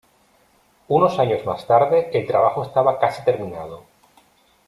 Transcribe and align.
Unos 0.87 1.19
años 1.19 1.45
más 1.45 1.67
tarde, 1.67 2.09
el 2.11 2.25
trabajo 2.25 2.63
estaba 2.63 2.97
casi 2.97 3.23
terminado. 3.23 3.83